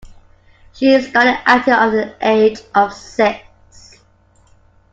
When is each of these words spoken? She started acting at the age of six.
She 0.73 0.99
started 0.99 1.41
acting 1.45 1.75
at 1.75 1.91
the 1.91 2.15
age 2.27 2.59
of 2.73 2.91
six. 2.91 3.99